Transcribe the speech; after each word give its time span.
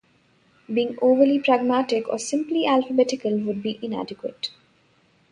Being 0.65 0.97
overly 0.99 1.37
pragmatic 1.37 2.07
or 2.09 2.17
simply 2.17 2.65
alphabetical, 2.65 3.37
would 3.41 3.61
be 3.61 3.77
inadequate. 3.83 4.49